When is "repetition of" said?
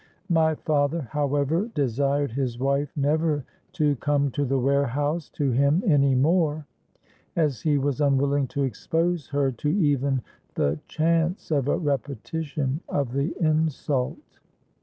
11.77-13.13